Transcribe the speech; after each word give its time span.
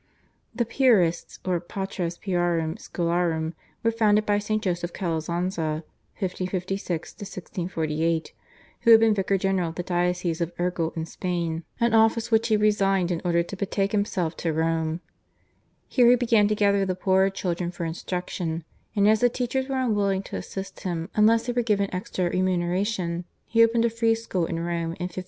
The 0.55 0.65
Piarists 0.65 1.37
or 1.45 1.59
Patres 1.61 2.17
Piarum 2.17 2.75
Scholarum 2.79 3.53
were 3.83 3.91
founded 3.91 4.25
by 4.25 4.39
St. 4.39 4.59
Joseph 4.63 4.93
Calazansa 4.93 5.83
(1556 6.17 7.11
1648), 7.13 8.33
who 8.81 8.89
had 8.89 8.99
been 8.99 9.13
vicar 9.13 9.37
general 9.37 9.69
of 9.69 9.75
the 9.75 9.83
diocese 9.83 10.41
of 10.41 10.55
Urgel 10.57 10.91
in 10.97 11.05
Spain, 11.05 11.65
an 11.79 11.93
office 11.93 12.31
which 12.31 12.47
he 12.47 12.57
resigned 12.57 13.11
in 13.11 13.21
order 13.23 13.43
to 13.43 13.55
betake 13.55 13.91
himself 13.91 14.35
to 14.37 14.51
Rome. 14.51 15.01
Here 15.87 16.09
he 16.09 16.15
began 16.15 16.47
to 16.47 16.55
gather 16.55 16.83
the 16.83 16.95
poorer 16.95 17.29
children 17.29 17.69
for 17.69 17.85
instruction, 17.85 18.63
and 18.95 19.07
as 19.07 19.19
the 19.19 19.29
teachers 19.29 19.67
were 19.67 19.77
unwilling 19.79 20.23
to 20.23 20.35
assist 20.35 20.79
him 20.79 21.09
unless 21.13 21.45
they 21.45 21.53
were 21.53 21.61
given 21.61 21.93
extra 21.93 22.27
remuneration, 22.27 23.25
he 23.45 23.63
opened 23.63 23.85
a 23.85 23.89
free 23.91 24.15
school 24.15 24.47
in 24.47 24.55
Rome 24.57 24.95
in 24.97 25.05
1597. 25.13 25.19